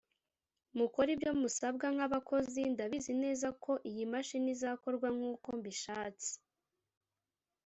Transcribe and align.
mukore 0.77 1.09
ibyo 1.15 1.31
musabwa 1.41 1.87
nk’abakozi 1.95 2.61
ndabizi 2.73 3.13
neza 3.23 3.47
ko 3.63 3.71
iyi 3.89 4.03
mashini 4.13 4.49
izakorwa 4.55 5.07
nk’ 5.15 5.21
uko 5.33 5.47
mbishatse 5.59 6.31